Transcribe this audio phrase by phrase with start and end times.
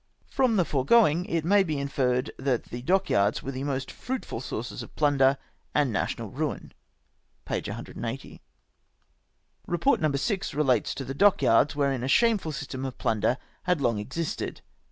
[0.31, 4.81] From the foregoing it may be inferred that the dockyards were the most fruitful sources
[4.81, 5.37] of plunder
[5.75, 6.73] and national ruin."
[7.45, 7.55] (p.
[7.63, 8.41] 180.)"
[9.71, 10.11] Eeport No.
[10.11, 14.61] 6 relates to the dockyards, wherein a shame ful system of plunder had long existed."